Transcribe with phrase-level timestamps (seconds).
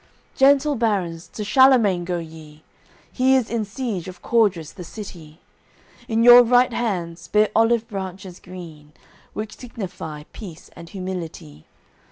[0.35, 2.63] "Gentle Barons, to Charlemagne go ye;
[3.11, 5.41] He is in siege of Cordres the city.
[6.07, 8.93] In your right hands bear olive branches green
[9.33, 11.67] Which signify Peace and Humility.